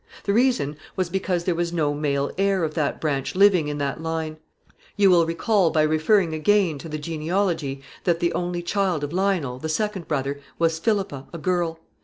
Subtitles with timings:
[0.23, 4.01] The reason was because there was no male heir of that branch living in that
[4.01, 4.37] line.
[4.97, 7.55] You will see by referring again to the table
[8.05, 11.79] that the only child of Lionel, the second brother, was Philippa, a girl.